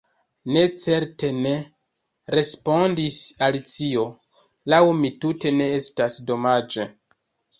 [0.53, 1.51] "Ne, certe ne!"
[2.35, 3.19] respondis
[3.49, 4.05] Alicio.
[4.75, 6.87] "Laŭ mi tute ne estas domaĝe.»